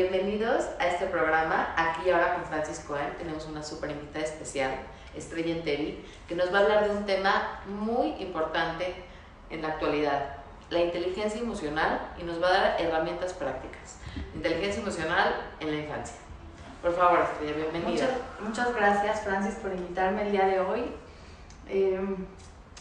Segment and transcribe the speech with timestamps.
[0.00, 1.74] Bienvenidos a este programa.
[1.76, 4.70] Aquí ahora con Francis Cohen tenemos una super invitada especial,
[5.16, 8.94] Estrella Enteri, que nos va a hablar de un tema muy importante
[9.50, 10.36] en la actualidad,
[10.70, 13.98] la inteligencia emocional, y nos va a dar herramientas prácticas.
[14.36, 16.18] Inteligencia emocional en la infancia.
[16.80, 17.90] Por favor, Estrella, bienvenida.
[17.90, 18.10] Muchas,
[18.40, 20.92] muchas gracias, Francis, por invitarme el día de hoy.
[21.68, 22.00] Eh,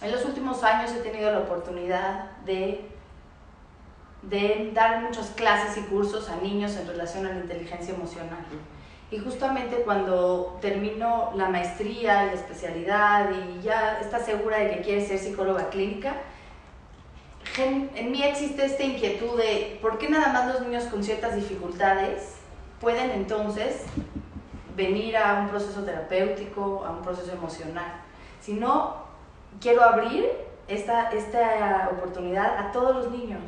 [0.04, 2.92] en los últimos años he tenido la oportunidad de
[4.24, 8.46] de dar muchas clases y cursos a niños en relación a la inteligencia emocional.
[9.10, 14.82] Y justamente cuando termino la maestría y la especialidad y ya está segura de que
[14.82, 16.18] quiere ser psicóloga clínica,
[17.58, 22.36] en mí existe esta inquietud de por qué nada más los niños con ciertas dificultades
[22.80, 23.84] pueden entonces
[24.76, 28.02] venir a un proceso terapéutico, a un proceso emocional.
[28.42, 28.98] Si no,
[29.60, 30.30] quiero abrir
[30.68, 33.42] esta, esta oportunidad a todos los niños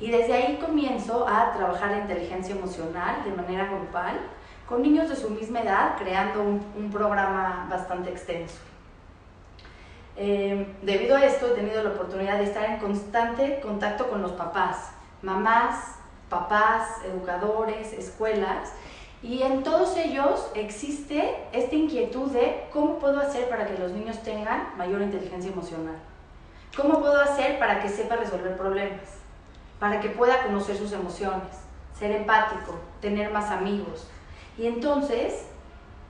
[0.00, 4.18] y desde ahí comienzo a trabajar la inteligencia emocional de manera grupal
[4.68, 8.56] con niños de su misma edad, creando un, programa bastante extenso.
[10.16, 14.32] Eh, debido a esto he tenido la oportunidad de estar en constante contacto con los
[14.32, 14.90] papás,
[15.22, 15.96] mamás,
[16.28, 18.72] papás, educadores, escuelas,
[19.22, 24.22] y en todos ellos existe esta inquietud de cómo puedo hacer para que los niños
[24.22, 25.96] tengan mayor inteligencia emocional,
[26.76, 29.15] cómo puedo hacer para que sepa resolver problemas
[29.78, 31.48] para que pueda conocer sus emociones,
[31.98, 34.08] ser empático, tener más amigos.
[34.58, 35.46] Y entonces,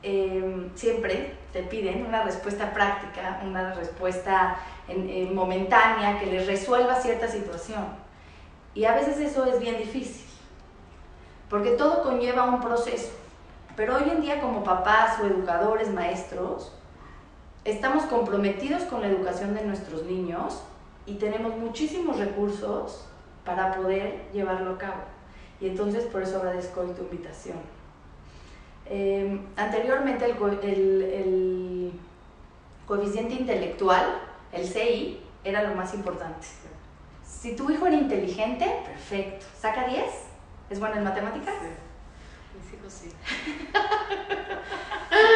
[0.02, 4.58] em, siempre te piden una respuesta práctica, una respuesta
[5.32, 7.84] momentánea que les resuelva cierta situación.
[8.74, 10.26] Y a veces eso es bien difícil,
[11.48, 13.10] porque todo conlleva un proceso.
[13.74, 16.72] Pero hoy en día como papás o educadores, maestros,
[17.64, 20.62] estamos comprometidos con la educación de nuestros niños
[21.04, 23.06] y tenemos muchísimos recursos
[23.46, 25.02] para poder llevarlo a cabo.
[25.60, 27.56] Y entonces por eso agradezco hoy tu invitación.
[28.84, 31.92] Em, anteriormente el, el,
[32.86, 34.18] coeficiente intelectual,
[34.52, 36.46] el CI, era lo más importante.
[37.24, 39.46] Si tu hijo era inteligente, perfecto.
[39.58, 40.04] ¿Saca 10?
[40.70, 41.54] ¿Es bueno en matemáticas?
[41.60, 41.66] Sí.
[42.82, 43.10] Mis sí.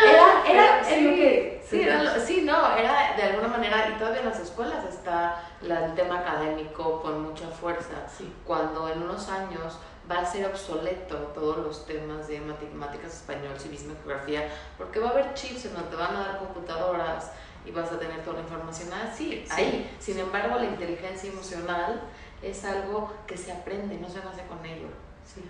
[0.08, 1.60] Era, era sí, lo que...
[1.68, 1.86] Sí,
[2.26, 7.00] sí, no, era de alguna manera, y todavía en las escuelas está el tema académico
[7.00, 8.32] con mucha fuerza, sí.
[8.44, 9.78] cuando en unos años
[10.10, 15.10] va a ser obsoleto todos los temas de matemáticas, español, civismo, geografía, porque va a
[15.12, 17.30] haber chips en donde te van a dar computadoras
[17.64, 19.96] y vas a tener toda la información así, sí, ahí.
[20.00, 22.00] Sin embargo, la inteligencia emocional
[22.42, 24.88] es algo que se aprende, no se nace con ello.
[25.24, 25.44] Sí,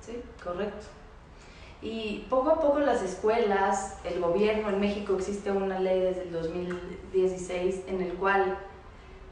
[0.00, 0.86] sí, correcto.
[1.84, 6.32] Y poco a poco las escuelas, el gobierno, en México existe una ley desde el
[6.32, 8.56] 2016 en el cual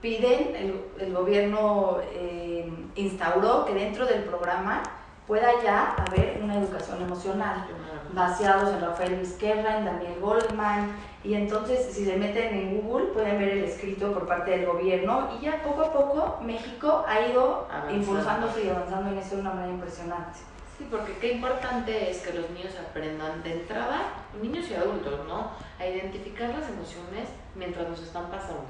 [0.02, 4.82] piden, el, el gobierno eh, instauró que dentro del programa
[5.26, 7.64] pueda ya haber una educación emocional,
[8.12, 13.38] basados en Rafael Vizquerra, en Daniel Goldman, y entonces si se meten en Google pueden
[13.38, 17.66] ver el escrito por parte del gobierno y ya poco a poco México ha ido
[17.90, 20.40] impulsándose y avanzando en eso de una manera impresionante.
[20.78, 25.50] Sí, porque qué importante es que los niños aprendan de entrada, niños y adultos, ¿no?
[25.78, 28.64] A identificar las emociones mientras nos están pasando.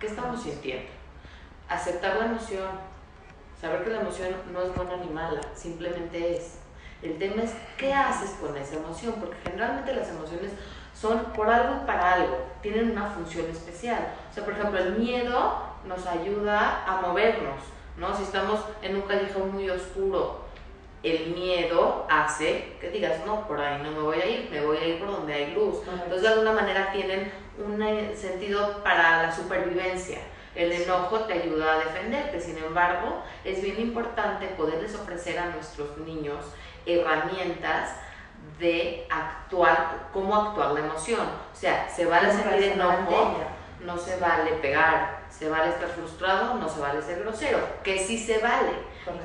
[0.00, 0.90] ¿Qué estamos sintiendo?
[1.68, 2.68] Aceptar la emoción,
[3.60, 6.58] saber que la emoción no es buena ni mala, simplemente es.
[7.02, 10.50] El tema es qué haces con esa emoción, porque generalmente las emociones
[10.92, 14.08] son por algo y para algo, tienen una función especial.
[14.30, 17.60] O sea, por ejemplo, el miedo nos ayuda a movernos,
[17.96, 18.16] ¿no?
[18.16, 20.44] Si estamos en un callejón muy oscuro
[21.04, 24.78] el miedo hace que digas, no, por ahí no me voy a ir, me voy
[24.78, 25.82] a ir por donde hay luz.
[25.86, 30.18] Entonces, de alguna manera tienen un eh, sentido para la supervivencia.
[30.54, 35.98] El enojo te ayuda a defenderte, sin embargo, es bien importante poderles ofrecer a nuestros
[35.98, 36.44] niños
[36.86, 37.96] herramientas
[38.58, 41.26] de actuar, cómo actuar la emoción.
[41.52, 43.40] O sea, se vale sentir enojo,
[43.80, 48.18] no se vale pegar, se vale estar frustrado, no se vale ser grosero, que sí
[48.18, 48.72] se vale.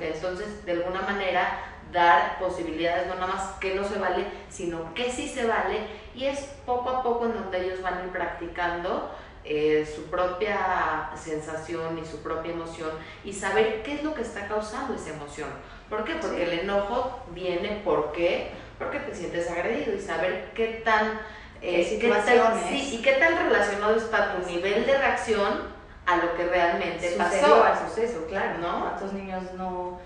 [0.01, 5.11] Entonces, de alguna manera, dar posibilidades, no nada más que no se vale, sino que
[5.11, 5.79] sí se vale,
[6.15, 9.11] y es poco a poco en donde ellos van a ir practicando
[9.45, 12.91] eh, su propia sensación y su propia emoción
[13.23, 15.49] y saber qué es lo que está causando esa emoción.
[15.89, 16.15] ¿Por qué?
[16.15, 18.51] Porque el enojo viene, ¿por qué?
[18.77, 21.19] Porque te sientes agredido y saber qué tan...
[21.61, 25.63] Eh, qué tan sí, y qué tan relacionado está tu nivel de reacción
[26.05, 27.63] a lo que realmente pasó.
[27.63, 28.59] al suceso, claro.
[28.59, 28.81] ¿no?
[28.81, 29.99] ¿Cuántos niños no...?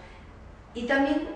[0.74, 1.27] Y también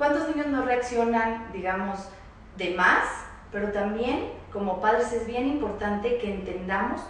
[0.00, 2.08] ¿Cuántos niños no reaccionan, digamos,
[2.56, 3.04] de más?
[3.52, 7.02] Pero también como padres es bien importante que entendamos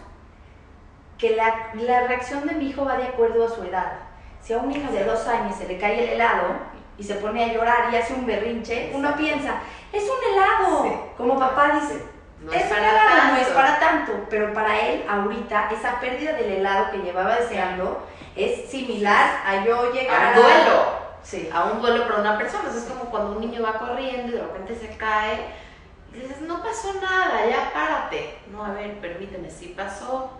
[1.16, 3.92] que la, la, reacción de mi hijo va de acuerdo a su edad.
[4.42, 6.46] Si a un niño de dos años se le cae el helado
[6.98, 9.60] y se pone a llorar y hace un berrinche, uno piensa,
[9.92, 11.12] es un helado.
[11.16, 12.02] Como papá dice,
[12.40, 13.40] No es, para helado, no tanto.
[13.40, 14.12] es para tanto.
[14.28, 18.04] Pero para él, ahorita, esa pérdida del helado que llevaba deseando
[18.34, 20.99] es similar a yo llegar A un duelo.
[21.22, 21.48] Sí.
[21.52, 22.68] a un duelo para una persona.
[22.68, 25.54] Es como cuando un niño va corriendo y de repente se cae.
[26.12, 28.38] Y dices, no pasó nada, ya párate.
[28.50, 30.30] No, a ver, permíteme, sí pasó.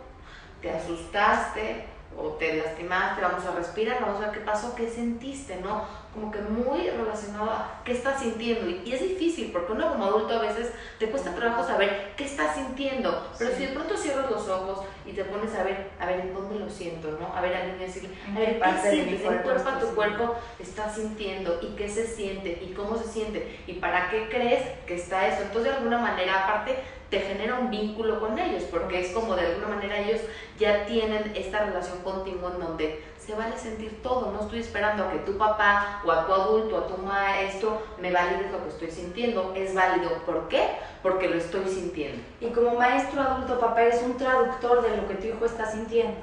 [0.60, 1.86] Te asustaste
[2.18, 5.84] o te lastimaste, vamos a respirar, vamos a ver qué pasó, qué sentiste, ¿no?
[6.12, 8.68] Como que muy relacionado a qué estás sintiendo.
[8.68, 12.56] Y, es difícil porque uno como adulto a veces te cuesta trabajo saber qué estás
[12.56, 13.28] sintiendo.
[13.38, 13.56] Pero Sí.
[13.58, 16.58] si de pronto cierras los ojos y te pones a ver, a ver, ¿en dónde
[16.58, 17.32] lo siento, no?
[17.34, 19.20] A ver, al niño decirle, ¿En a qué ver, parte ¿qué de mi sientes?
[19.20, 23.60] ¿En cuerpo cuerpo tu cuerpo está sintiendo y qué se siente y cómo se siente
[23.68, 25.42] y para qué crees que está eso.
[25.42, 26.76] Entonces, de alguna manera, aparte,
[27.08, 30.20] te genera un vínculo con ellos, porque es como de alguna manera ellos
[30.58, 34.32] ya tienen esta relación contigo en donde se vale sentir todo.
[34.32, 38.10] No estoy esperando a que tu papá o a tu adulto, a tu maestro me
[38.10, 39.54] valides lo que estoy sintiendo.
[39.54, 40.10] Es válido.
[40.26, 40.70] ¿Por qué?
[41.02, 42.20] Porque lo estoy sintiendo.
[42.40, 46.18] Y como maestro adulto, papá, eres un traductor de lo que tu hijo está sintiendo.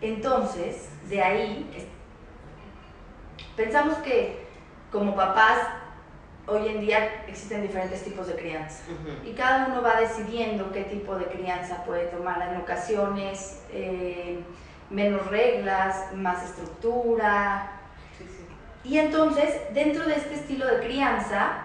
[0.00, 1.88] Entonces, de ahí,
[3.54, 4.46] pensamos que
[4.90, 5.58] como papás,
[6.46, 8.84] hoy en día existen diferentes tipos de crianza.
[9.26, 12.48] Y cada uno va decidiendo qué tipo de crianza puede tomar.
[12.48, 14.42] En ocasiones, eh,
[14.90, 17.72] menos reglas, más estructura.
[18.18, 18.88] Sí, sí.
[18.88, 21.64] Y entonces, dentro de este estilo de crianza,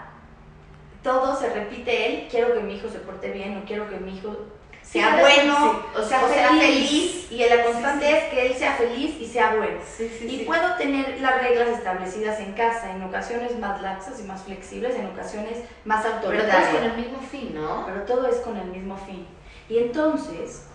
[1.02, 4.18] todo se repite él, quiero que mi hijo se porte bien, o quiero que mi
[4.18, 4.38] hijo
[4.82, 6.62] sea Sí, bueno, o sea, O sea feliz.
[6.62, 7.32] feliz.
[7.32, 9.80] Y la constante es que él sea feliz y sea bueno.
[10.22, 14.96] Y puedo tener las reglas establecidas en casa, en ocasiones más laxas y más flexibles,
[14.96, 16.70] en ocasiones más Pero todos autoritarias.
[16.76, 17.86] con el mismo fin, ¿no?
[17.88, 19.26] Pero todo es con el mismo fin.
[19.70, 20.68] Y entonces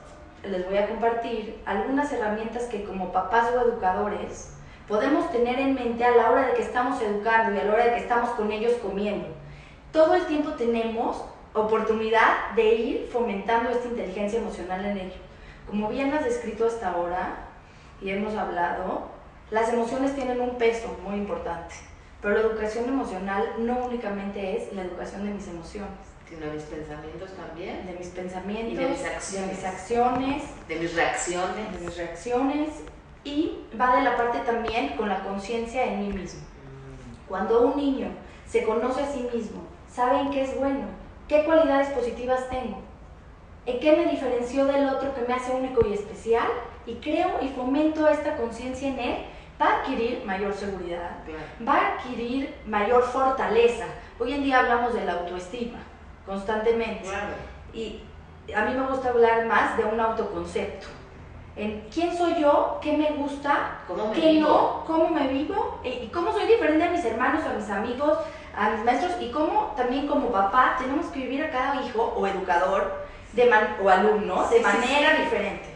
[0.42, 4.54] les voy a compartir algunas herramientas que como papás o educadores
[4.86, 7.84] podemos tener en mente a la hora de que estamos educando y a la hora
[7.86, 9.26] de que estamos con ellos comiendo.
[9.92, 15.18] Todo el tiempo tenemos oportunidad de ir fomentando esta inteligencia emocional en ellos.
[15.68, 17.48] Como bien has descrito hasta ahora
[18.00, 19.08] y hemos hablado,
[19.50, 21.74] las emociones tienen un peso muy importante,
[22.22, 27.30] pero la educación emocional no únicamente es la educación de mis emociones Sino mis pensamientos
[27.32, 29.50] también, de mis pensamientos, Y de mis de acciones.
[29.56, 31.72] mis acciones, de mis reacciones.
[31.72, 32.68] de mis reacciones
[33.24, 36.40] y va de la parte también con la conciencia en mí mismo.
[37.26, 38.08] Cuando un niño
[38.46, 40.84] se conoce a sí mismo, sabe en qué es bueno,
[41.28, 42.78] qué cualidades positivas tengo,
[43.66, 46.46] en qué me diferenció del otro que me hace único y especial
[46.86, 49.16] y creo y fomento esta conciencia en él,
[49.60, 51.42] va a adquirir mayor seguridad, Claro.
[51.66, 53.84] va a adquirir mayor fortaleza.
[54.18, 55.78] Hoy en día hablamos de la autoestima
[56.28, 57.08] constantemente.
[57.08, 57.32] Claro.
[57.72, 58.02] Y
[58.54, 60.86] a mí me gusta hablar más de un autoconcepto.
[61.56, 64.48] En quién soy yo, qué me gusta, ¿Cómo me qué vivo?
[64.48, 68.16] no, cómo me vivo y cómo soy diferente a mis hermanos, a mis amigos,
[68.56, 72.24] a mis maestros y cómo también como papá tenemos que vivir a cada hijo o
[72.28, 75.22] educador de man- o alumno de sí, manera sí.
[75.22, 75.68] diferente.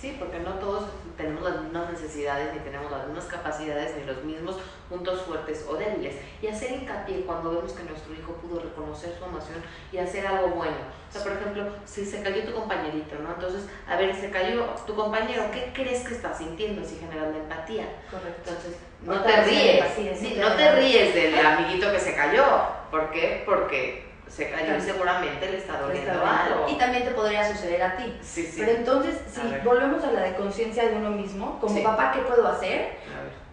[0.00, 0.84] Sí, porque no todos
[1.18, 4.56] tenemos las mismas necesidades, ni tenemos las mismas capacidades, ni los mismos
[4.88, 6.14] puntos fuertes o débiles.
[6.40, 9.62] Y hacer hincapié cuando vemos que nuestro hijo pudo reconocer su emoción
[9.92, 10.76] y hacer algo bueno.
[11.08, 13.34] O sea, por ejemplo, si se cayó tu compañerito, ¿no?
[13.34, 16.84] Entonces, a ver, se cayó tu compañero, ¿qué crees que está sintiendo?
[16.84, 17.88] Si generas la empatía.
[18.10, 18.50] Correcto.
[18.50, 19.84] Entonces, no te ríes.
[20.18, 22.44] sí, no te ríes del amiguito que se cayó.
[22.90, 23.42] ¿Por qué?
[23.44, 26.66] Porque se cayó y seguramente le está doliendo algo.
[26.68, 28.16] Y también te podría suceder a ti.
[28.22, 28.56] Sí, sí.
[28.60, 31.82] Pero entonces, si A volvemos a la de conciencia de uno mismo, como Sí.
[31.82, 32.80] papá, ¿qué puedo hacer?
[33.16, 33.48] A ver.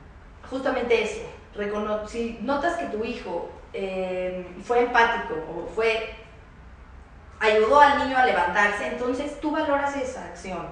[0.49, 1.21] justamente eso,
[1.55, 6.09] recono- si notas que tu hijo eh, fue empático o fue
[7.39, 10.67] ayudó al niño a levantarse, entonces tú valoras esa acción.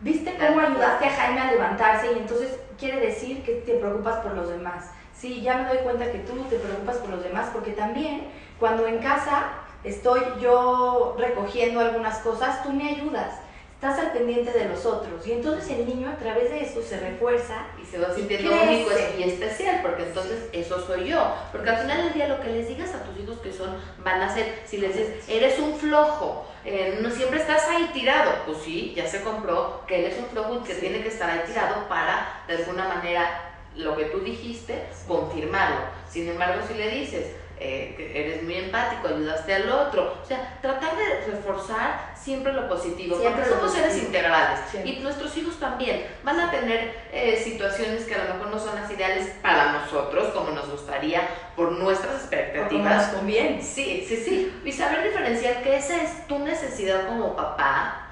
[0.00, 2.12] ¿Viste cómo ayudaste a Jaime a levantarse?
[2.12, 4.90] Y entonces quiere decir que te preocupas por los demás.
[5.14, 8.28] Sí, ya me doy cuenta que tú te preocupas por los demás, porque también
[8.60, 9.46] cuando en casa
[9.82, 13.34] estoy yo recogiendo algunas cosas, tú me ayudas.
[13.74, 15.26] Estás al pendiente de los otros.
[15.26, 18.90] Y entonces el niño a través de eso se refuerza y se va sintiendo único
[19.18, 21.34] y especial, porque entonces eso soy yo.
[21.50, 23.74] Porque al final del día lo que les digas a tus hijos que son,
[24.04, 28.30] van a ser, si les dices, eres un flojo, eh, no siempre estás ahí tirado,
[28.44, 30.80] pues sí, ya se compró que él es un flojo y que Sí.
[30.82, 34.74] tiene que estar ahí tirado para, de alguna manera, lo que tú dijiste,
[35.08, 35.76] confirmarlo.
[36.06, 40.96] Sin embargo, si le dices, eh, eres muy empático, ayudaste al otro, o sea, tratar
[40.96, 44.92] de reforzar siempre lo positivo, Siempre porque somos seres integrales Siempre.
[44.92, 48.74] y nuestros hijos también van a tener eh, situaciones que a lo mejor no son
[48.74, 51.22] las ideales para nosotros, como nos gustaría,
[51.54, 53.08] por nuestras o como nos expectativas.
[53.08, 53.62] conviene.
[53.62, 54.60] Sí, sí, sí.
[54.64, 58.09] Y saber diferenciar que esa es tu necesidad como papá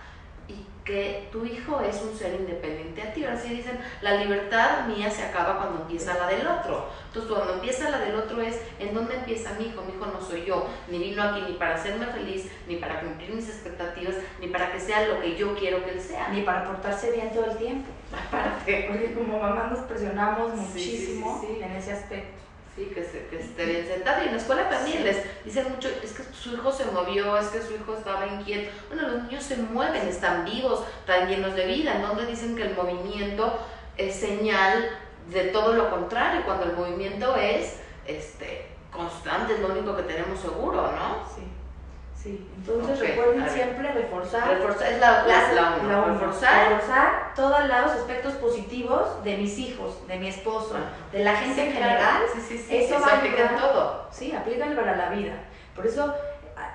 [0.88, 3.22] que tu hijo es un ser independiente a ti.
[3.22, 6.88] Ahora sí dicen, la libertad mía se acaba cuando empieza la del otro.
[7.08, 9.82] Entonces, cuando empieza la del otro es, ¿en dónde empieza mi hijo?
[9.82, 13.34] Mi hijo no soy yo, ni vino aquí ni para hacerme feliz, ni para cumplir
[13.34, 16.28] mis expectativas, ni para que sea lo que yo quiero que él sea.
[16.28, 17.90] Ni para portarse bien todo el tiempo.
[18.26, 18.86] Aparte.
[18.88, 22.47] Porque como mamá nos presionamos muchísimo en ese aspecto.
[22.78, 24.22] Sí, que, que esté bien sentado.
[24.22, 27.48] Y en la escuela también les dicen mucho, es que su hijo se movió, es
[27.48, 28.70] que su hijo estaba inquieto.
[28.86, 31.96] Bueno, los niños se mueven, están vivos, están llenos de vida.
[31.96, 33.58] ¿En donde dicen que el movimiento
[33.96, 34.90] es señal
[35.28, 36.44] de todo lo contrario?
[36.44, 41.26] Cuando el movimiento es este, constante, es lo único que tenemos seguro, ¿no?
[41.34, 41.42] Sí.
[42.22, 44.48] Sí, entonces recuerden siempre reforzar.
[44.48, 46.68] Reforzar es la, la, la, reforzar.
[46.68, 50.74] reforzar todos los aspectos positivos de mis hijos, de mi esposo,
[51.12, 52.22] de la gente en general.
[52.34, 54.08] Sí, sí, sí, eso va a todo.
[54.10, 55.34] Sí, aplícalo para la vida.
[55.76, 56.12] Por eso,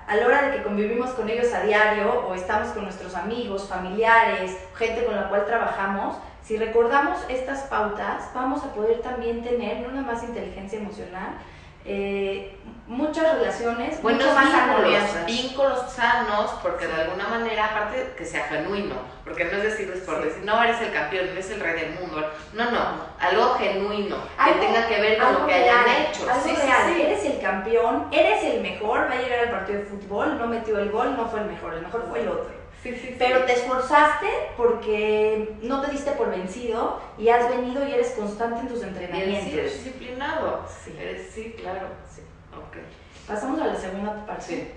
[0.07, 3.67] a, la hora de que convivimos con ellos a diario o estamos con nuestros amigos,
[3.67, 9.81] familiares, gente con la cual trabajamos, si recordamos estas pautas, vamos a poder también tener
[9.81, 11.37] no nada más inteligencia emocional,
[11.85, 12.55] eh,
[12.87, 18.95] muchas relaciones Buenos mucho más vínculos, sanos, porque de alguna manera, aparte que sea genuino,
[19.23, 22.29] porque no es decirles por decir, no eres el campeón, eres el rey del mundo,
[22.53, 22.79] no, no,
[23.19, 26.29] algo genuino, que tenga que ver con lo que hayan hecho.
[26.29, 29.85] Algo sí, real, eres el campeón, eres el mejor, va a llegar al partido de
[29.85, 32.62] fútbol, no metió el gol, no fue el mejor, el mejor fue el otro.
[32.83, 38.61] Pero te esforzaste porque no te diste por vencido y has venido y eres constante
[38.61, 39.53] en tus entrenamientos.
[39.53, 40.65] eres disciplinado.
[40.67, 40.95] Sí.
[40.99, 41.87] Eres, sí, claro.
[42.13, 42.21] Sí.
[42.67, 42.83] Okay.
[43.27, 44.73] Pasamos a la segunda parte,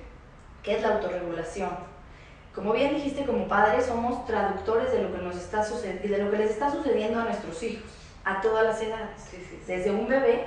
[0.63, 1.71] que es la autorregulación.
[2.55, 6.31] Como bien dijiste, como padres somos traductores de lo que nos está sucediendo, de lo
[6.31, 7.91] que les está sucediendo a nuestros hijos,
[8.25, 9.11] a todas las edades,
[9.67, 10.47] desde un bebé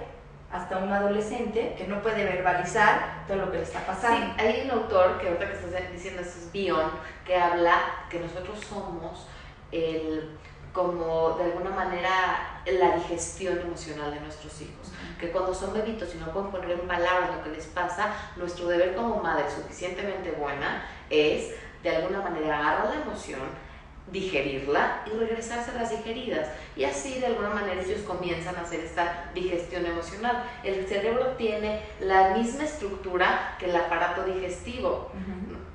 [0.51, 4.25] hasta un adolescente que no puede verbalizar todo lo que le está pasando.
[4.25, 6.89] Sí, hay un autor que ahorita que estás diciendo, eso es Bion,
[7.25, 9.27] que habla que nosotros somos
[9.71, 10.37] el,
[10.73, 14.91] como de alguna manera la digestión emocional de nuestros hijos.
[15.19, 18.67] Que cuando son bebitos y no pueden poner en palabras lo que les pasa, nuestro
[18.67, 21.53] deber como madre suficientemente buena es
[21.83, 23.68] de alguna manera agarrar la emoción,
[24.11, 26.49] digerirla y regresarse a las digeridas.
[26.75, 30.43] Y así de alguna manera ellos comienzan a hacer esta digestión emocional.
[30.63, 35.11] El cerebro tiene la misma estructura que el aparato digestivo.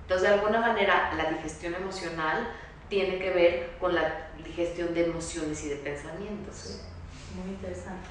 [0.03, 2.49] Entonces de alguna manera la digestión emocional
[2.89, 6.83] tiene que ver con la digestión de emociones y de pensamientos.
[7.35, 8.09] Muy interesante.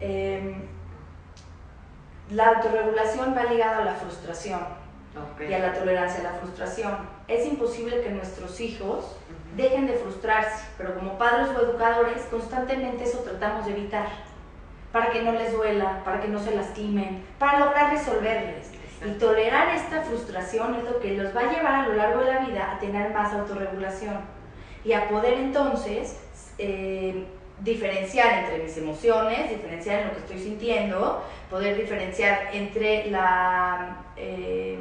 [0.00, 0.62] Em,
[2.30, 4.60] la autorregulación va ligada a la frustración
[5.48, 7.13] y a la tolerancia a la frustración.
[7.26, 9.16] Es imposible que nuestros hijos
[9.56, 14.08] dejen de frustrarse, pero como padres o educadores constantemente eso tratamos de evitar,
[14.92, 18.72] para que no les duela, para que no se lastimen, para lograr resolverles.
[19.04, 22.32] Y tolerar esta frustración es lo que los va a llevar a lo largo de
[22.32, 24.20] la vida a tener más autorregulación
[24.84, 26.20] y a poder entonces
[26.58, 27.24] eh,
[27.60, 34.04] diferenciar entre mis emociones, diferenciar en lo que estoy sintiendo, poder diferenciar entre la...
[34.16, 34.78] Eh,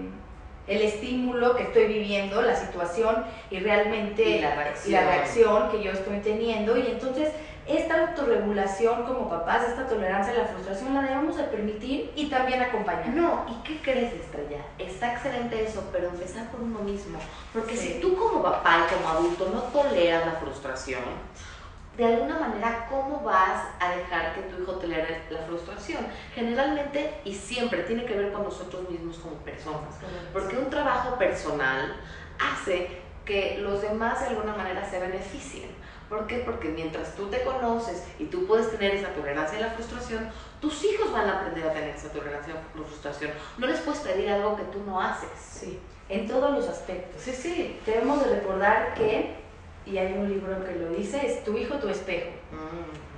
[0.67, 5.03] el estímulo que estoy viviendo, la situación y realmente la reacción.
[5.03, 5.71] reacción.
[5.71, 6.77] que yo estoy teniendo.
[6.77, 7.29] Y entonces
[7.65, 12.61] esta autorregulación como papás, esta tolerancia a la frustración la debemos de permitir y también
[12.61, 13.07] acompañar.
[13.09, 14.65] No, ¿y qué crees, Estrella?
[14.77, 17.19] Está excelente eso, pero empezar por uno mismo.
[17.53, 21.01] Porque si tú como papá y como adulto no toleras la frustración,
[21.97, 26.05] de alguna manera, ¿cómo vas a dejar que tu hijo tolere la frustración?
[26.33, 29.95] Generalmente y siempre tiene que ver con nosotros mismos como personas,
[30.31, 31.95] porque un trabajo personal
[32.39, 35.69] hace que los demás de alguna manera se beneficien.
[36.09, 36.39] ¿Por qué?
[36.39, 40.83] Porque mientras tú te conoces y tú puedes tener esa tolerancia a la frustración, tus
[40.83, 43.31] hijos van a aprender a tener esa tolerancia a la frustración.
[43.57, 45.29] No les puedes pedir algo que tú no haces.
[45.39, 47.21] Sí, en todos los aspectos.
[47.21, 47.79] Sí, sí.
[47.85, 49.42] Debemos de recordar que
[49.85, 52.29] y hay un libro que lo dice, es Tu hijo, tu espejo.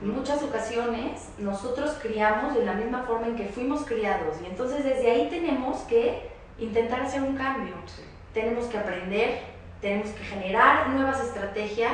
[0.01, 0.15] En mm.
[0.15, 5.12] muchas ocasiones nosotros criamos de la misma forma en que fuimos criados y entonces desde
[5.12, 7.74] ahí tenemos que intentar hacer un cambio.
[8.34, 9.39] Tenemos que aprender,
[9.81, 11.93] tenemos que generar nuevas estrategias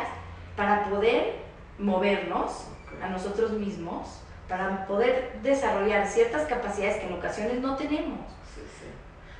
[0.55, 1.35] para poder
[1.77, 2.67] movernos
[3.01, 8.19] a nosotros mismos, para poder desarrollar ciertas capacidades que en ocasiones no tenemos.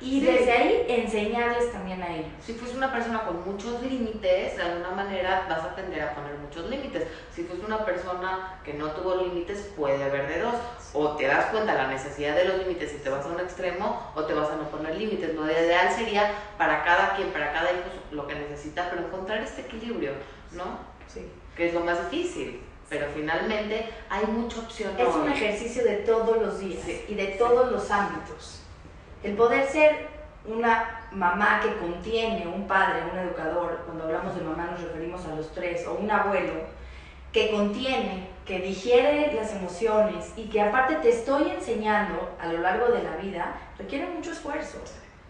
[0.02, 2.32] Y desde ahí enseñarles también a ellos.
[2.44, 6.34] Si fuiste una persona con muchos límites, de alguna manera vas a tender a poner
[6.38, 7.06] muchos límites.
[7.32, 10.56] Si fuiste una persona que no tuvo límites, puede haber de dos.
[10.92, 13.38] O te das cuenta de la necesidad de los límites y te vas a un
[13.38, 15.36] extremo, o te vas a no poner límites.
[15.36, 19.60] Lo ideal sería para cada quien, para cada hijo, lo que necesita, pero encontrar este
[19.60, 20.12] equilibrio,
[20.50, 20.80] ¿no?
[21.06, 21.30] Sí.
[21.56, 24.92] Que es lo más difícil pero finalmente hay mucha opción.
[24.98, 28.61] Es un ejercicio de todos los días y de todos los ámbitos
[29.22, 30.08] el poder ser
[30.44, 35.34] una mamá que contiene, un padre, un educador, cuando hablamos de mamá nos referimos a
[35.34, 36.52] los tres, o un abuelo,
[37.32, 42.88] que contiene, que digiere las emociones y que aparte te estoy enseñando a lo largo
[42.88, 44.78] de la vida, requiere mucho esfuerzo.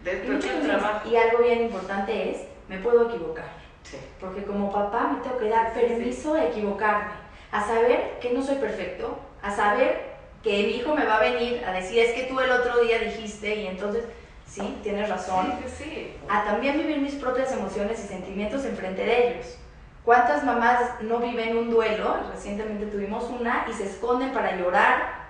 [0.03, 1.09] Y, mucho mucho trabajo.
[1.09, 3.45] y algo bien importante es, me puedo equivocar.
[3.83, 3.97] Sí.
[4.19, 7.11] Porque como papá me tengo que dar permiso a equivocarme,
[7.51, 10.12] a saber que no soy perfecto, a saber
[10.43, 12.99] que mi hijo me va a venir a decir, es que tú el otro día
[12.99, 14.03] dijiste y entonces,
[14.45, 19.29] sí, tienes razón, Sí, sí, a también vivir mis propias emociones y sentimientos enfrente de
[19.29, 19.57] ellos.
[20.03, 22.17] ¿Cuántas mamás no viven un duelo?
[22.29, 25.22] Recientemente tuvimos una y se esconden para llorar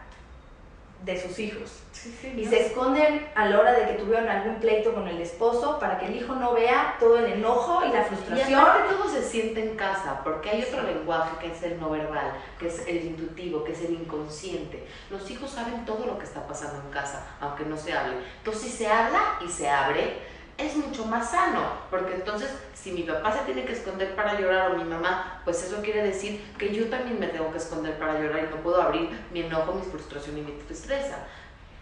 [1.04, 1.80] de sus hijos.
[1.92, 2.50] Sí, sí, Y ¿no?
[2.50, 6.06] se esconden a la hora de que tuvieron algún pleito con el esposo para que
[6.08, 8.60] el hijo no vea todo el enojo y la Y frustración.
[8.60, 12.34] aparte todo se siente en casa, porque hay otro lenguaje que es el no verbal,
[12.60, 14.86] que es el intuitivo, que es el inconsciente.
[15.10, 18.16] Los hijos saben todo lo que está pasando en casa, aunque no se hable.
[18.40, 20.18] Entonces, si se habla y se abre,
[20.68, 24.72] es mucho más sano, porque entonces, si mi papá se tiene que esconder para llorar
[24.72, 28.20] o mi mamá, pues eso quiere decir que yo también me tengo que esconder para
[28.20, 31.18] llorar y no puedo abrir mi enojo, mi frustración y mi tristeza.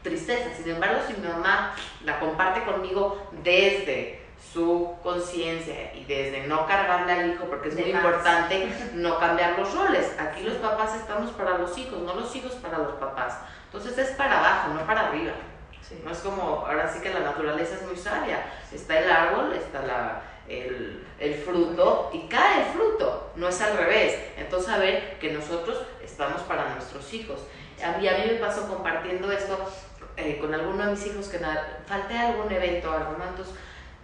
[0.04, 1.74] Tristeza, sin embargo, si mi mamá
[2.04, 4.20] la comparte conmigo desde
[4.52, 8.04] su conciencia y desde no cargarle al hijo, porque es De muy más.
[8.04, 10.12] importante no cambiar los roles.
[10.20, 13.38] Aquí los papás estamos para los hijos, no los hijos para los papás.
[13.66, 15.34] Entonces es para abajo, no para arriba.
[15.88, 16.02] Sí.
[16.04, 18.46] No es como, ahora sí que la naturaleza es muy sabia.
[18.72, 23.78] Está el árbol, está la, el, el fruto y cae el fruto, no es al
[23.78, 24.18] revés.
[24.38, 27.42] Entonces saber que nosotros estamos para nuestros hijos.
[27.84, 29.58] A mí, a mí me pasó compartiendo esto
[30.18, 31.38] eh, con alguno de mis hijos que
[32.18, 33.16] a algún evento o algo.
[33.28, 33.56] Entonces,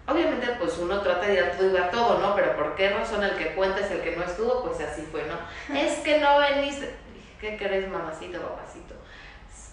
[0.08, 2.36] obviamente pues uno trata de ir a todo a ¿no?
[2.36, 4.64] Pero ¿por qué razón el que cuenta es el que no estuvo?
[4.64, 5.76] Pues así fue, ¿no?
[5.78, 6.96] es que no veniste.
[7.40, 8.96] ¿Qué querés, mamacito, papacito?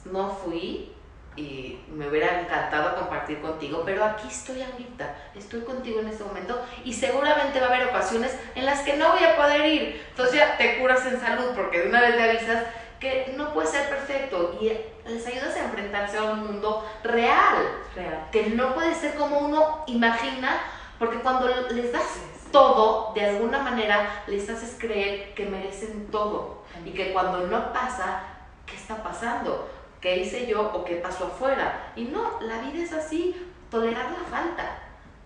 [0.04, 0.93] No fui
[1.36, 6.64] y me hubiera encantado compartir contigo, pero aquí estoy ahorita, estoy contigo en este momento
[6.84, 10.04] y seguramente va a haber ocasiones en las que no voy a poder ir.
[10.10, 12.64] Entonces ya te curas en salud porque de una vez le avisas
[13.00, 14.72] que no puede ser perfecto y
[15.08, 18.28] les ayudas a enfrentarse a un mundo real, Real.
[18.32, 20.58] que no puede ser como uno imagina,
[20.98, 22.04] porque cuando les das
[22.50, 28.22] todo, de alguna manera les haces creer que merecen todo y que cuando no pasa,
[28.64, 29.68] ¿qué está pasando?
[30.04, 31.92] ¿Qué hice yo o qué pasó afuera?
[31.96, 33.34] Y no, la vida es así,
[33.70, 34.76] tolerar la falta,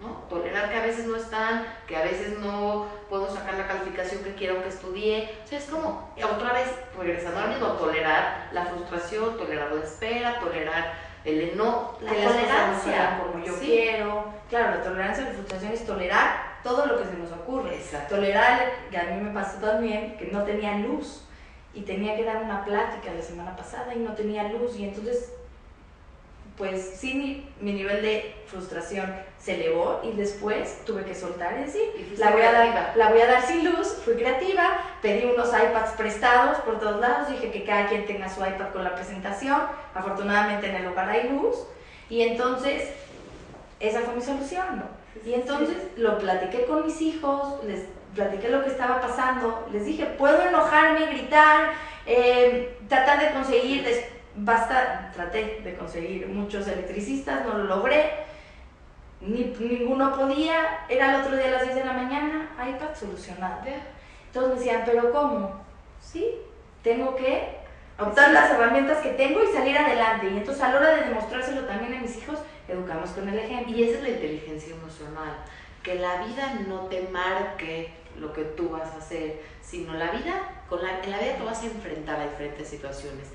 [0.01, 0.11] ¿no?
[0.31, 4.37] Tolerar que a veces no están, que a veces no puedo sacar la calificación que
[4.37, 5.31] quiero que estudie.
[5.45, 10.39] O sea, es como, otra vez, regresando al mismo, tolerar la frustración, tolerar la espera,
[10.39, 10.93] tolerar
[11.25, 13.21] el enojo, la tolerancia.
[13.21, 13.67] como yo Sí.
[13.67, 14.27] quiero.
[14.49, 17.75] Claro, la tolerancia a la frustración es tolerar todo lo que se nos ocurre.
[17.75, 18.15] Exacto.
[18.15, 21.25] Tolerar, que a mí me pasó también, que no tenía luz
[21.79, 25.33] y tenía que dar una plática la semana pasada y no tenía luz y entonces,
[26.57, 31.67] pues sí, mi, mi nivel de frustración se elevó y después tuve que soltar y
[31.67, 35.25] decir, Y la voy, a dar, la voy a dar sin luz, fui creativa, pedí
[35.27, 38.97] unos iPads prestados por todos lados, dije que cada quien tenga su iPad con la
[38.97, 39.61] presentación,
[39.95, 41.59] afortunadamente en el hogar hay luz,
[42.11, 42.91] y entonces
[43.79, 44.99] esa fue mi solución, ¿no?
[45.25, 50.07] Y entonces lo platiqué con mis hijos, les platiqué lo que estaba pasando, les dije,
[50.07, 51.73] puedo enojarme, gritar,
[52.07, 53.87] eh, tratar de conseguir,
[54.35, 58.11] basta, traté de conseguir muchos electricistas, no lo logré,
[59.21, 63.63] ni, ninguno podía, era el otro día a las 10 de la mañana, iPad solucionado.
[64.27, 65.61] Entonces me decían, ¿pero cómo?
[66.01, 66.35] Sí,
[66.83, 67.59] tengo que
[67.99, 70.31] optar las herramientas que tengo y salir adelante.
[70.31, 73.77] Y entonces a la hora de demostrárselo también a mis hijos, educamos con el ejemplo.
[73.77, 75.37] Y esa es la inteligencia emocional,
[75.89, 80.65] que la vida no te marque lo que tú vas a hacer, sino la vida,
[80.69, 83.29] con la, en la vida te vas a enfrentar a diferentes situaciones.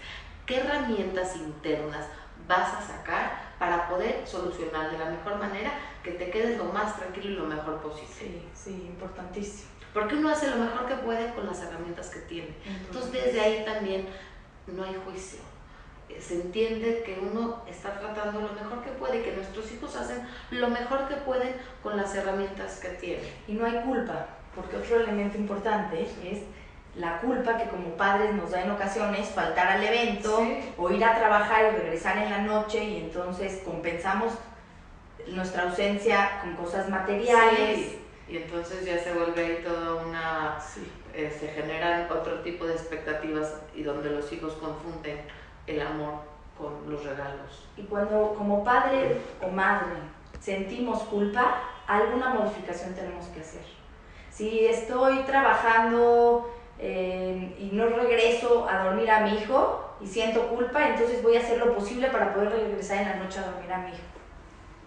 [0.45, 2.05] ¿Qué herramientas internas
[2.47, 5.71] vas a sacar para poder solucionar de la mejor manera
[6.03, 8.13] que te quedes lo más tranquilo y lo mejor posible?
[8.13, 9.71] Sí, sí, importantísimo.
[9.91, 12.55] Porque uno hace lo mejor que puede con las herramientas que tiene.
[12.67, 14.07] Entonces desde ahí también
[14.67, 15.39] no hay juicio.
[16.09, 19.95] Eh, Se entiende que uno está tratando lo mejor que puede y que nuestros hijos
[19.95, 23.25] hacen lo mejor que pueden con las herramientas que tienen.
[23.47, 26.39] Y no hay culpa, porque otro elemento importante es
[26.95, 30.69] la culpa que como padres nos da en ocasiones faltar al evento Sí.
[30.77, 34.33] o ir a trabajar y regresar en la noche y entonces compensamos
[35.27, 37.77] nuestra ausencia con cosas materiales.
[37.79, 40.57] Sí, Y entonces ya se vuelve ahí toda una...
[41.13, 45.19] eh, se generan otro tipo de expectativas y donde los hijos confunden
[45.67, 46.15] el amor
[46.57, 47.67] con los regalos.
[47.77, 49.93] Y cuando como padre o madre
[50.39, 53.63] sentimos culpa, alguna modificación tenemos que hacer.
[54.29, 56.49] Si estoy trabajando
[56.79, 61.39] eh, y no regreso a dormir a mi hijo y siento culpa, entonces voy a
[61.39, 63.97] hacer lo posible para poder regresar en la noche a dormir a mi hijo.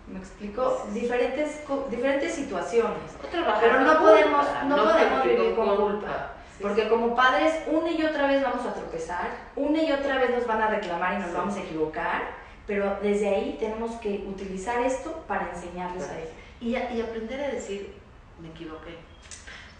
[0.09, 0.87] ¿Me explico?
[0.93, 3.17] Diferentes, diferentes situaciones.
[3.61, 6.33] Pero no podemos, no vivir con culpa.
[6.61, 10.47] Porque como padres, una y otra vez vamos a tropezar, una y otra vez nos
[10.47, 11.37] van a reclamar y nos Sí.
[11.37, 12.23] vamos a equivocar,
[12.66, 16.31] pero desde ahí tenemos que utilizar esto para enseñarles a ellos.
[16.61, 17.95] Y, y aprender a decir,
[18.40, 18.95] me equivoqué.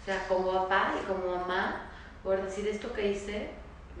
[0.01, 1.89] O sea, como papá y como mamá,
[2.23, 3.49] poder decir esto que hice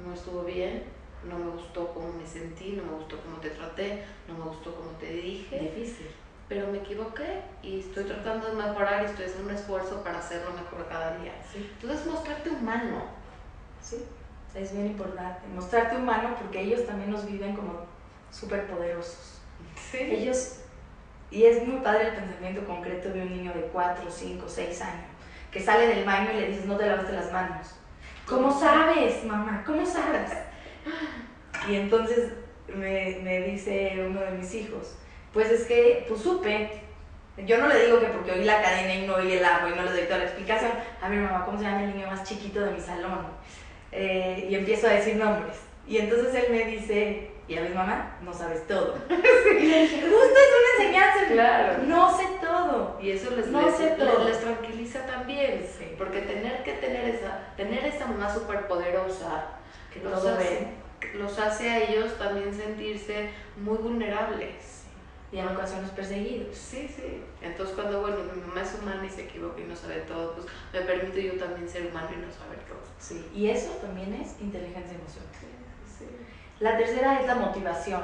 [0.05, 0.83] no estuvo bien,
[1.27, 4.75] no me gustó cómo me sentí, no me gustó cómo te traté, no me gustó
[4.75, 6.07] cómo te dije, Difícil.
[6.47, 10.51] Pero me equivoqué y estoy tratando de mejorar y estoy haciendo un esfuerzo para hacerlo
[10.51, 11.33] mejor cada día.
[11.51, 13.05] Sí, Entonces, mostrarte humano.
[13.81, 13.97] sí.
[14.55, 15.45] Es bien importante.
[15.53, 17.81] Mostrarte humano porque ellos también nos viven como
[18.31, 19.39] súper poderosos.
[19.75, 19.97] Sí.
[19.99, 20.61] Ellos,
[21.29, 25.05] y es muy padre el pensamiento concreto de un niño de 4, 5, 6 años,
[25.51, 27.67] que sale del baño y le dices, no te lavaste las manos.
[28.25, 29.63] ¿Cómo sabes, mamá?
[29.63, 30.31] ¿Cómo sabes?
[31.69, 32.31] Y entonces
[32.67, 34.95] me, me dice uno de mis hijos,
[35.33, 36.81] pues es que, pues supe.
[37.45, 39.75] Yo no le digo que porque oí la cadena y no oí el agua y
[39.75, 40.71] no le doy toda la explicación.
[41.01, 43.27] A ver, mamá, ¿cómo se llama el niño más chiquito de mi salón?
[43.91, 45.55] Eh, y empiezo a decir nombres.
[45.87, 48.95] Y entonces él me dice, ya ves, mamá, no sabes todo.
[49.09, 51.33] Y le dije, justo es una enseñanza.
[51.33, 51.83] Claro.
[51.85, 52.97] No sé todo.
[53.01, 54.27] Y eso les, No les, sé les- todo.
[54.27, 55.93] les tranquiliza también, Sí.
[55.97, 59.45] porque tener que tener esa, tener esa mamá súper poderosa
[59.93, 60.67] Que los todo hace,
[61.01, 61.17] ve.
[61.19, 64.76] los hace a ellos también sentirse muy vulnerables.
[65.31, 66.55] Y en ocasiones perseguidos.
[66.55, 67.21] Sí, sí.
[67.41, 70.47] Entonces cuando, bueno, mi mamá es humana y se equivoca y no sabe todo, pues
[70.71, 72.79] me permito yo también ser humano y no saber todo.
[72.97, 73.25] Sí.
[73.35, 75.29] Y eso también es inteligencia emocional.
[75.85, 76.05] Sí.
[76.59, 78.03] La tercera es la motivación.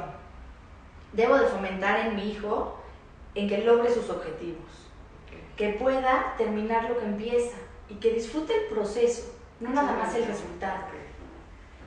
[1.13, 2.77] Debo de fomentar en mi hijo
[3.35, 4.69] en que logre sus objetivos,
[5.55, 7.57] que pueda terminar lo que empieza
[7.89, 10.85] y que disfrute el proceso, no nada más el resultado.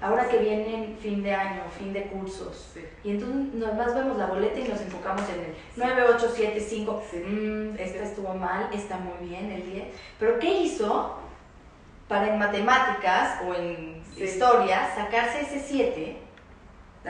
[0.00, 2.84] Ahora que viene fin de año, fin de cursos, Sí.
[3.02, 7.02] y entonces nomás vemos la boleta y nos enfocamos en el 9, 8, 7, 5.
[7.10, 7.16] Sí.
[7.16, 9.86] Mm, esta estuvo mal, está muy bien, el 10.
[10.18, 11.16] Pero ¿qué hizo
[12.08, 14.24] para en matemáticas o en Sí.
[14.24, 16.18] historia sacarse ese 7?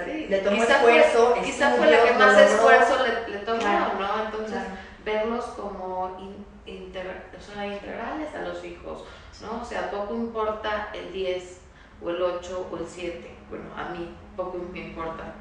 [0.04, 0.26] Sí.
[0.28, 2.54] Le tomó Quizá esfuerzo, fue, quizá fue la que más lo logró.
[2.54, 3.92] esfuerzo le, le tomó, Claro.
[3.98, 4.24] ¿no?
[4.26, 4.70] Entonces, Claro.
[5.04, 9.04] verlos como in- inter- o sea, integrales a los hijos,
[9.40, 9.62] ¿no?
[9.62, 11.60] O sea, poco importa el 10
[12.02, 13.36] o el 8 o el 7.
[13.50, 15.34] Bueno, a mí poco me importa.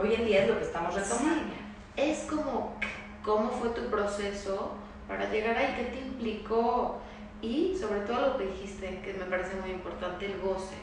[0.00, 1.54] Hoy en día es lo que estamos retomando.
[1.96, 2.78] Es como
[3.24, 4.72] cómo fue tu proceso
[5.08, 7.00] para llegar ahí, qué te implicó
[7.40, 10.76] y sobre todo lo que dijiste, que me parece muy importante, el goce,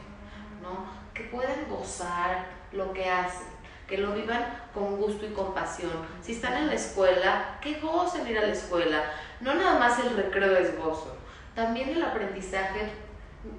[0.62, 0.86] ¿no?
[1.12, 3.46] Que puedan gozar lo que hacen,
[3.86, 5.92] que lo vivan con gusto y con pasión.
[6.22, 9.04] Si están en la escuela, que gocen ir a la escuela.
[9.40, 11.16] No nada más el recreo es gozo,
[11.54, 12.90] también el aprendizaje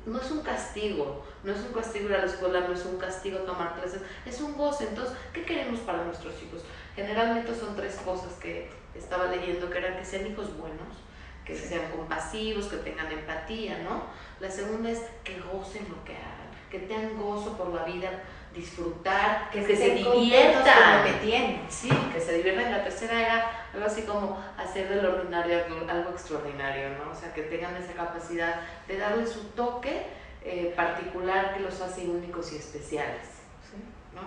[0.05, 2.97] no es un castigo, no es un castigo ir a la escuela, no es un
[2.97, 4.87] castigo tomar clases, es un goce.
[4.87, 6.63] Entonces, ¿qué queremos para nuestros hijos?
[6.95, 11.03] Generalmente son tres cosas que estaba leyendo, que eran que sean hijos buenos,
[11.45, 14.03] que sean compasivos, que tengan empatía, ¿no?
[14.39, 18.09] La segunda es que gocen lo que hagan, que tengan gozo por la vida,
[18.55, 20.63] disfrutar, que, se contentos diviertan.
[20.63, 21.61] con lo que tienen.
[21.69, 22.71] Sí, que se diviertan.
[22.71, 27.11] La tercera era algo así como hacer del ordinario algo, algo extraordinario, ¿no?
[27.11, 28.55] O sea, que tengan esa capacidad
[28.87, 30.03] de darle su toque
[30.43, 33.25] eh, particular que los hace únicos y especiales,
[33.69, 33.77] Sí.
[34.13, 34.21] ¿no?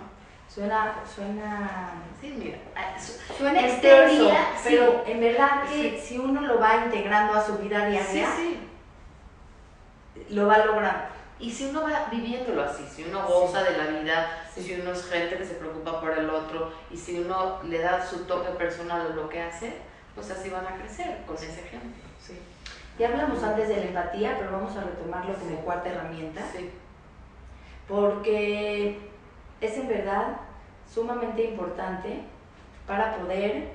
[0.53, 4.29] Suena, suena, Sí, mira, ah, su- suena En extenso,
[4.63, 6.07] pero en verdad que Sí.
[6.07, 8.27] si uno lo va integrando a su vida diaria,
[10.31, 11.03] lo va logrando.
[11.39, 14.61] Y si uno va viviéndolo así, si uno goza de la vida, Sí.
[14.61, 18.05] si uno es gente que se preocupa por el otro y si uno le da
[18.05, 19.73] su toque personal a lo que hace,
[20.15, 22.03] pues así van a crecer con ese ejemplo.
[22.21, 22.37] Sí.
[22.97, 26.69] Ya hablamos antes de la empatía, pero vamos a retomarlo como cuarta herramienta, Sí,
[27.87, 28.99] porque
[29.61, 30.37] es en verdad
[30.93, 32.21] sumamente importante
[32.85, 33.69] para poder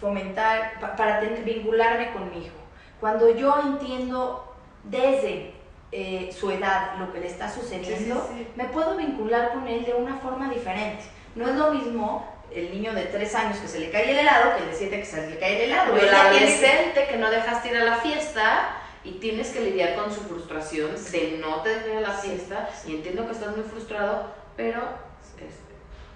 [0.00, 2.56] fomentar, pa- para ten- vincularme con mi hijo.
[3.00, 5.53] Cuando yo entiendo desde
[5.96, 8.48] eh, su edad lo que le está sucediendo, Sí, sí, sí.
[8.56, 11.04] me puedo vincular con él de una forma diferente.
[11.36, 14.56] No es lo mismo el niño de 3 años que se le cae el helado
[14.56, 15.94] que el de 7 que se le cae el helado.
[15.94, 20.12] O el adolescente que no dejaste ir a la fiesta y tienes que lidiar con
[20.12, 23.64] su frustración de no te dejar ir a la fiesta y entiendo que estás muy
[23.64, 24.80] frustrado, pero
[25.38, 25.46] este,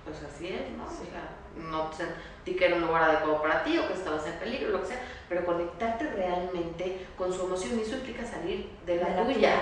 [0.04, 0.84] pues así es, ¿no?
[0.86, 4.32] O sea, no sentí que era un lugar adecuado para ti o que estabas en
[4.34, 8.96] peligro, lo que sea, pero conectarte realmente con su emoción y eso implica salir de
[8.96, 9.34] la, de la tuya.
[9.34, 9.54] tuya.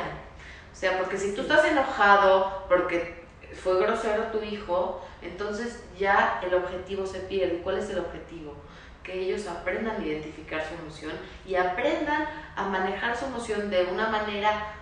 [0.72, 3.24] O sea, porque si tú estás enojado porque
[3.62, 7.61] fue grosero tu hijo, entonces ya el objetivo se pierde.
[7.64, 8.54] ¿Cuál es el objetivo?
[9.02, 11.12] Que ellos aprendan a identificar su emoción
[11.46, 14.74] y aprendan a manejar su emoción de una manera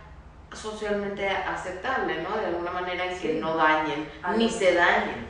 [0.53, 2.37] socialmente aceptable, ¿no?
[2.37, 3.39] De alguna manera en que Sí.
[3.41, 4.39] no dañen, Algo.
[4.39, 5.27] ni se dañen.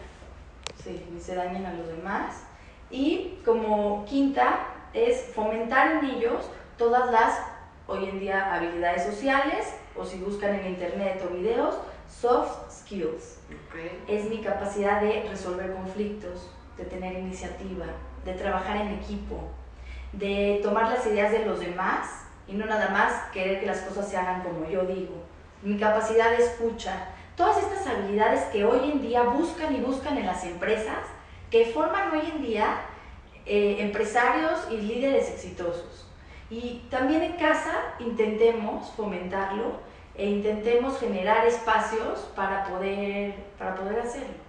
[0.84, 2.42] Sí, ni se dañen a los demás.
[2.90, 7.40] Y como quinta es fomentar en ellos todas las,
[7.86, 13.38] hoy en día, habilidades sociales, o si buscan en internet o videos, soft skills.
[14.06, 17.86] Es mi capacidad de resolver conflictos, de tener iniciativa,
[18.24, 19.40] de trabajar en equipo,
[20.12, 24.08] de tomar las ideas de los demás y no nada más querer que las cosas
[24.08, 25.14] se hagan como yo digo.
[25.62, 27.08] Mi capacidad de escucha.
[27.36, 30.98] Todas estas habilidades que hoy en día buscan y buscan en las empresas,
[31.50, 32.82] que forman hoy en día
[33.44, 36.06] eh, empresarios y líderes exitosos.
[36.48, 39.72] Y también en casa intentemos fomentarlo
[40.14, 44.44] e intentemos generar espacios para poder, para poder hacerlo.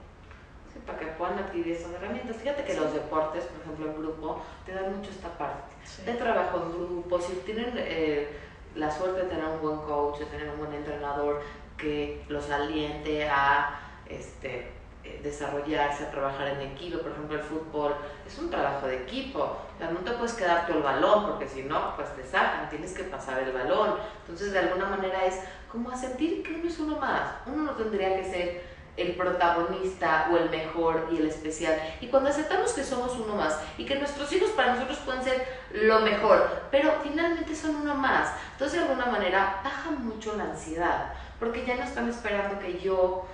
[0.71, 2.35] Sí, para que puedan adquirir esas herramientas.
[2.35, 5.73] Fíjate que los deportes, por ejemplo, en grupo, te dan mucho esta parte
[6.05, 7.19] de trabajo en grupo.
[7.19, 8.27] Si tienen eh,
[8.75, 11.41] la suerte de tener un buen coach, de tener un buen entrenador
[11.77, 14.71] que los aliente a este,
[15.03, 19.39] eh, desarrollarse, a trabajar en equipo, por ejemplo el fútbol, es un trabajo de equipo,
[19.39, 22.69] o sea, no te puedes quedar tú el balón, porque si no, pues te sacan,
[22.69, 25.39] tienes que pasar el balón, entonces de alguna manera es
[25.71, 30.29] como a sentir que uno es uno más, uno no tendría que ser el protagonista
[30.31, 31.77] o el mejor y el especial.
[31.99, 35.45] Y cuando aceptamos que somos uno más y que nuestros hijos para nosotros pueden ser
[35.73, 41.13] lo mejor, pero finalmente son uno más, entonces de alguna manera baja mucho la ansiedad,
[41.39, 43.25] porque ya no están esperando que yo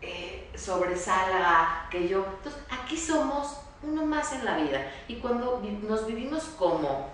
[0.00, 2.24] eh, sobresalga, que yo...
[2.38, 4.90] Entonces, aquí somos uno más en la vida.
[5.08, 7.10] Y cuando nos vivimos como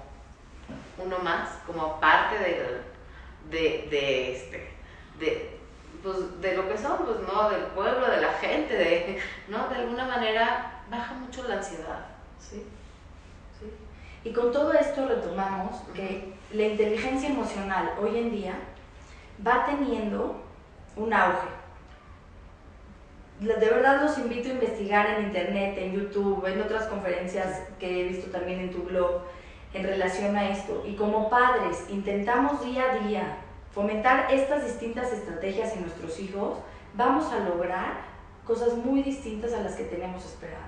[0.99, 2.81] uno más, como parte de,
[3.51, 4.71] de, de este,
[5.19, 5.59] de,
[6.03, 7.51] pues, de lo que somos, ¿no?
[7.51, 9.69] Del pueblo, de la gente, de, ¿no?
[9.69, 12.07] De alguna manera baja mucho la ansiedad.
[12.39, 12.65] ¿sí?
[13.59, 13.73] ¿sí?
[14.25, 18.55] Y con todo esto retomamos que la inteligencia emocional hoy en día
[19.45, 20.37] va teniendo
[20.97, 21.57] un auge
[23.41, 28.09] de verdad los invito a investigar en internet, en YouTube, en otras conferencias que he
[28.09, 29.23] visto también en tu blog
[29.75, 30.85] en relación a esto.
[30.87, 33.37] Y como padres intentamos día a día
[33.73, 36.59] fomentar estas distintas estrategias en nuestros hijos,
[36.95, 38.01] vamos a lograr
[38.47, 40.65] cosas muy distintas a las que tenemos esperado.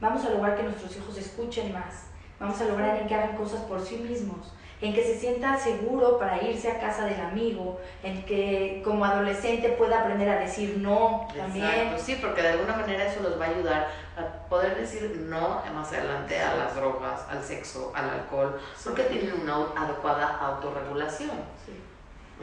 [0.00, 2.06] Vamos a lograr que nuestros hijos escuchen más,
[2.38, 6.42] vamos a lograr que hagan cosas por sí mismos, en que se sienta seguro para
[6.42, 11.64] irse a casa del amigo, en que como adolescente pueda aprender a decir no también.
[11.64, 15.62] Exacto, sí, porque de alguna manera eso los va a ayudar a poder decir no
[15.72, 21.30] más adelante a las drogas, al sexo, al alcohol, porque tienen una adecuada autorregulación.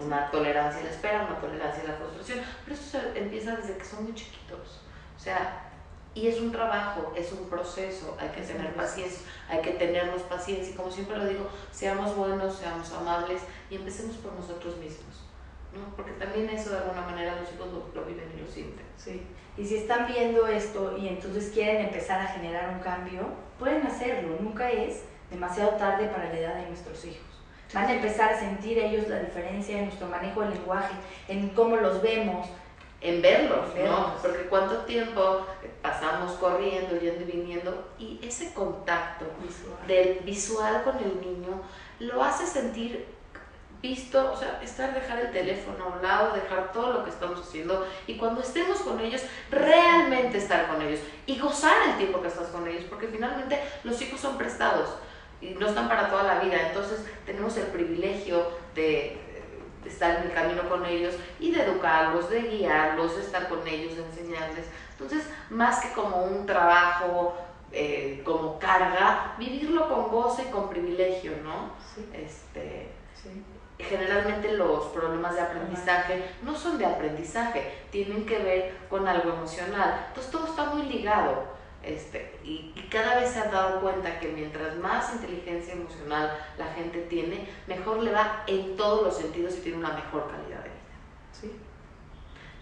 [0.02, 3.84] Una tolerancia a la espera, una tolerancia a la frustración, pero eso empieza desde que
[3.84, 4.80] son muy chiquitos.
[5.17, 5.68] O sea,
[6.15, 10.74] y es un trabajo, es un proceso, hay que tener paciencia, hay que tenernos paciencia
[10.74, 15.24] y como siempre lo digo, seamos buenos, seamos amables y empecemos por nosotros mismos,
[15.74, 15.95] ¿no?
[15.95, 18.86] Porque también eso de alguna manera los hijos lo, viven y lo sienten.
[18.98, 19.22] Sí.
[19.58, 23.28] Y si están viendo esto y entonces quieren empezar a generar un cambio,
[23.60, 27.30] pueden hacerlo, nunca es demasiado tarde para la edad de nuestros hijos.
[27.74, 30.95] Van a empezar a sentir ellos la diferencia en nuestro manejo del lenguaje,
[31.28, 32.48] en cómo los vemos,
[33.02, 34.14] en verlos, ¿no?
[34.22, 35.46] Porque cuánto tiempo
[35.82, 39.88] pasamos corriendo, yendo y viniendo, y ese contacto visual.
[39.88, 41.62] del visual con el niño
[42.00, 43.06] lo hace sentir
[43.82, 47.40] visto, o sea, estar, dejar el teléfono a un lado, dejar todo lo que estamos
[47.40, 52.28] haciendo y cuando estemos con ellos, realmente estar con ellos y gozar el tiempo que
[52.28, 54.90] estás con ellos, porque finalmente los hijos son prestados
[55.40, 59.29] y no están para toda la vida, entonces tenemos el privilegio de
[59.86, 63.96] estar en el camino con ellos y de educarlos, de guiarlos, de estar con ellos,
[63.96, 64.65] de enseñarles.
[64.92, 67.36] Entonces, más que como un trabajo,
[67.72, 71.72] eh, como carga, vivirlo con goce y con privilegio, ¿no?
[72.13, 72.89] Este,
[73.80, 80.08] Generalmente los problemas de aprendizaje no son de aprendizaje, tienen que ver con algo emocional.
[80.10, 81.59] Entonces todo está muy ligado.
[81.84, 87.02] Este, y, cada vez se han dado cuenta que mientras más inteligencia emocional la gente
[87.04, 90.80] tiene, mejor le va en todos los sentidos y tiene una mejor calidad de vida.
[91.32, 91.52] ¿Sí?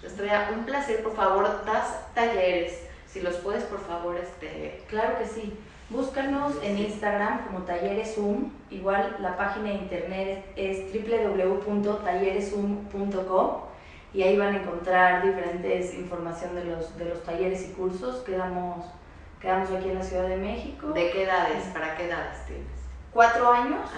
[0.06, 4.84] Estrella, un placer, por favor, das talleres, si los puedes, por favor, este...
[4.90, 5.58] Claro que sí.
[5.90, 8.52] Búscanos en Instagram como Talleres Zoom.
[8.70, 13.68] Igual la página de internet es www.tallereszoom.com
[14.14, 18.34] y ahí van a encontrar diferentes información de los, de los talleres y cursos que
[18.34, 18.86] damos
[19.40, 20.88] Quedamos aquí en la Ciudad de México.
[20.88, 21.66] ¿De qué edades?
[21.74, 22.68] ¿Para qué edades tienes?
[23.14, 23.90] Cuatro años,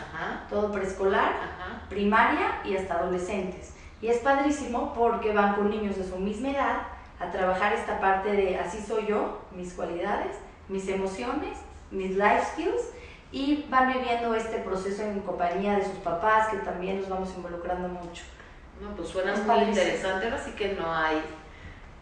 [0.49, 1.33] todo preescolar,
[1.89, 3.73] primaria y hasta adolescentes.
[4.01, 6.77] Y es padrísimo porque van con niños de su misma edad
[7.19, 10.37] a trabajar esta parte de así soy yo, mis cualidades,
[10.69, 11.57] mis emociones,
[11.91, 12.81] mis life skills
[13.31, 17.89] y van viviendo este proceso en compañía de sus papás que también nos vamos involucrando
[17.89, 18.23] mucho.
[18.81, 21.21] No, pues suena muy interesante, así que no hay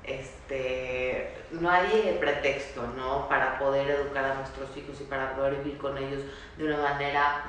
[0.08, 3.28] este, no hay pretexto, ¿no?
[3.28, 6.22] Para poder educar a nuestros hijos y para poder vivir con ellos
[6.58, 7.44] de una manera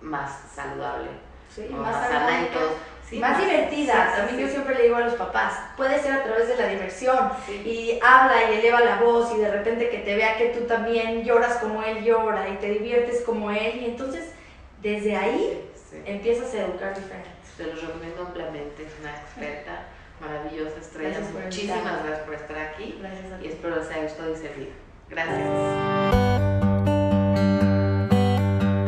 [0.00, 1.08] más saludable.
[1.52, 1.78] Sí, ¿no?
[1.78, 2.72] más, sana y todo.
[3.08, 4.10] Sí, más divertida.
[4.10, 6.68] sí, También yo siempre le digo a los papás, puede ser a través de la
[6.68, 7.30] diversión.
[7.48, 11.24] Y habla y eleva la voz y de repente que te vea que tú también
[11.24, 13.80] lloras como él llora y te diviertes como él.
[13.82, 14.30] Y entonces
[14.82, 15.70] desde ahí
[16.04, 17.30] empiezas a educar diferente.
[17.56, 19.86] Se los recomiendo ampliamente, es una experta
[20.24, 21.18] maravillosa, Estrella.
[21.18, 23.48] Gracias Muchísimas gracias por estar aquí Gracias a y ti.
[23.48, 24.70] espero les haya gustado y servido.
[25.08, 26.53] Gracias.